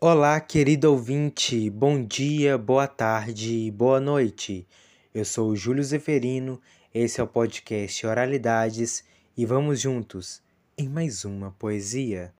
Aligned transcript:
Olá, 0.00 0.40
querido 0.40 0.92
ouvinte, 0.92 1.68
bom 1.68 2.00
dia, 2.04 2.56
boa 2.56 2.86
tarde, 2.86 3.68
boa 3.72 3.98
noite. 3.98 4.64
Eu 5.12 5.24
sou 5.24 5.48
o 5.48 5.56
Júlio 5.56 5.82
Zeferino, 5.82 6.60
esse 6.94 7.20
é 7.20 7.24
o 7.24 7.26
podcast 7.26 8.06
Oralidades 8.06 9.02
e 9.36 9.44
vamos 9.44 9.80
juntos 9.80 10.40
em 10.78 10.88
mais 10.88 11.24
uma 11.24 11.50
poesia. 11.50 12.32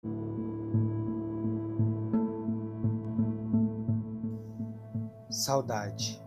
Saudade. 5.29 6.23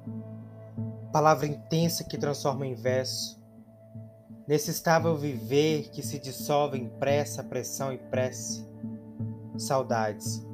Palavra 1.13 1.48
intensa 1.48 2.04
que 2.04 2.18
transforma 2.18 2.68
em 2.68 2.75
verso. 2.75 3.41
Nesse 4.45 4.70
estável 4.70 5.16
viver 5.16 5.91
que 5.91 6.04
se 6.04 6.20
dissolve 6.20 6.77
em 6.77 6.89
pressa, 6.89 7.41
pressão 7.41 7.93
e 7.93 7.98
prece. 7.98 8.68
Saudades 9.57 10.45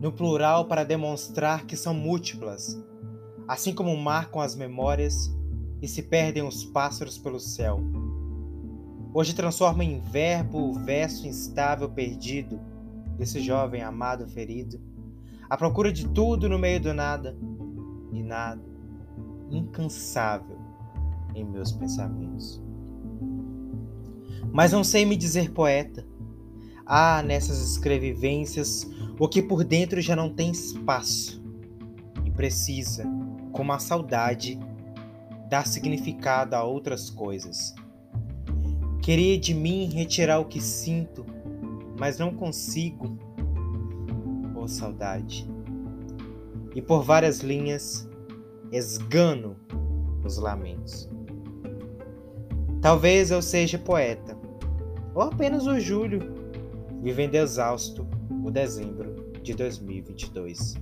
no 0.00 0.12
plural 0.12 0.66
para 0.66 0.84
demonstrar 0.84 1.66
que 1.66 1.76
são 1.76 1.92
múltiplas, 1.92 2.80
assim 3.46 3.74
como 3.74 3.96
marcam 3.96 4.40
as 4.40 4.54
memórias 4.54 5.34
e 5.82 5.88
se 5.88 6.02
perdem 6.02 6.42
os 6.42 6.64
pássaros 6.64 7.18
pelo 7.18 7.40
céu. 7.40 7.80
Hoje 9.12 9.34
transforma 9.34 9.82
em 9.82 10.00
verbo 10.00 10.70
o 10.70 10.74
verso 10.74 11.26
instável 11.26 11.88
perdido 11.88 12.60
desse 13.16 13.40
jovem 13.40 13.82
amado 13.82 14.28
ferido, 14.28 14.80
à 15.50 15.56
procura 15.56 15.92
de 15.92 16.06
tudo 16.08 16.48
no 16.48 16.58
meio 16.58 16.80
do 16.80 16.94
nada 16.94 17.36
e 18.12 18.22
nada, 18.22 18.62
incansável 19.50 20.58
em 21.34 21.44
meus 21.44 21.72
pensamentos. 21.72 22.62
Mas 24.52 24.72
não 24.72 24.84
sei 24.84 25.04
me 25.04 25.16
dizer 25.16 25.50
poeta. 25.52 26.06
Há 26.86 27.22
nessas 27.22 27.60
escrevivências 27.70 28.88
o 29.18 29.28
que 29.28 29.42
por 29.42 29.64
dentro 29.64 30.00
já 30.00 30.14
não 30.14 30.32
tem 30.32 30.50
espaço 30.50 31.42
e 32.24 32.30
precisa, 32.30 33.04
como 33.52 33.72
a 33.72 33.78
saudade, 33.78 34.58
dar 35.48 35.66
significado 35.66 36.54
a 36.54 36.62
outras 36.62 37.10
coisas. 37.10 37.74
Queria 39.02 39.38
de 39.38 39.54
mim 39.54 39.86
retirar 39.86 40.38
o 40.38 40.44
que 40.44 40.60
sinto, 40.60 41.26
mas 41.98 42.18
não 42.18 42.32
consigo. 42.32 43.18
Oh, 44.54 44.68
saudade! 44.68 45.50
E 46.74 46.80
por 46.80 47.02
várias 47.02 47.40
linhas 47.40 48.08
esgano 48.70 49.56
os 50.24 50.36
lamentos. 50.36 51.08
Talvez 52.80 53.32
eu 53.32 53.42
seja 53.42 53.78
poeta, 53.78 54.38
ou 55.14 55.22
apenas 55.22 55.66
o 55.66 55.80
Júlio, 55.80 56.34
vivendo 57.02 57.34
exausto 57.34 58.06
o 58.44 58.50
dezembro 58.50 59.07
de 59.42 59.54
2022. 59.54 60.74